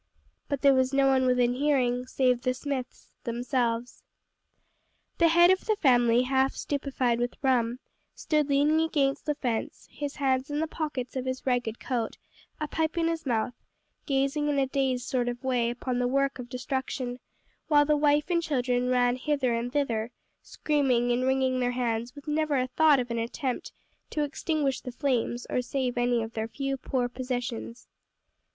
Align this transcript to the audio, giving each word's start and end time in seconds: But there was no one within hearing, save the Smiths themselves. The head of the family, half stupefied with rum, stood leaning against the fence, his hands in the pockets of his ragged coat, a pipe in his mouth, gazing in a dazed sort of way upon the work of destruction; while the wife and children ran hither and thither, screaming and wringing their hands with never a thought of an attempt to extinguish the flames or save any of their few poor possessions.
But 0.49 0.63
there 0.63 0.73
was 0.73 0.95
no 0.95 1.05
one 1.05 1.27
within 1.27 1.53
hearing, 1.53 2.07
save 2.07 2.41
the 2.41 2.55
Smiths 2.55 3.11
themselves. 3.23 4.01
The 5.19 5.27
head 5.27 5.51
of 5.51 5.65
the 5.67 5.75
family, 5.75 6.23
half 6.23 6.53
stupefied 6.53 7.19
with 7.19 7.35
rum, 7.43 7.77
stood 8.15 8.49
leaning 8.49 8.81
against 8.81 9.27
the 9.27 9.35
fence, 9.35 9.87
his 9.91 10.15
hands 10.15 10.49
in 10.49 10.59
the 10.59 10.65
pockets 10.65 11.15
of 11.15 11.25
his 11.25 11.45
ragged 11.45 11.79
coat, 11.79 12.17
a 12.59 12.67
pipe 12.67 12.97
in 12.97 13.07
his 13.09 13.27
mouth, 13.27 13.53
gazing 14.07 14.49
in 14.49 14.57
a 14.57 14.65
dazed 14.65 15.05
sort 15.07 15.29
of 15.29 15.43
way 15.43 15.69
upon 15.69 15.99
the 15.99 16.07
work 16.07 16.39
of 16.39 16.49
destruction; 16.49 17.19
while 17.67 17.85
the 17.85 17.95
wife 17.95 18.31
and 18.31 18.41
children 18.41 18.89
ran 18.89 19.17
hither 19.17 19.53
and 19.53 19.71
thither, 19.71 20.09
screaming 20.41 21.11
and 21.11 21.25
wringing 21.25 21.59
their 21.59 21.73
hands 21.73 22.15
with 22.15 22.27
never 22.27 22.57
a 22.57 22.65
thought 22.65 22.99
of 22.99 23.11
an 23.11 23.19
attempt 23.19 23.71
to 24.09 24.23
extinguish 24.23 24.81
the 24.81 24.91
flames 24.91 25.45
or 25.51 25.61
save 25.61 25.95
any 25.95 26.23
of 26.23 26.33
their 26.33 26.47
few 26.47 26.75
poor 26.75 27.07
possessions. 27.07 27.87